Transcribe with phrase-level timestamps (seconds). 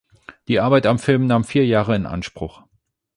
[0.47, 2.63] Die Arbeit am Film nahm vier Jahre in Anspruch.